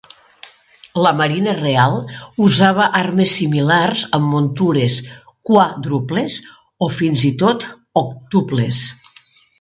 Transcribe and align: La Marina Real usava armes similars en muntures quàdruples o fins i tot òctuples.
La 1.05 1.09
Marina 1.17 1.51
Real 1.57 1.97
usava 2.45 2.87
armes 3.01 3.35
similars 3.41 4.01
en 4.19 4.25
muntures 4.31 4.95
quàdruples 5.51 6.39
o 6.87 6.91
fins 6.99 7.27
i 7.31 7.35
tot 7.45 7.69
òctuples. 8.07 8.85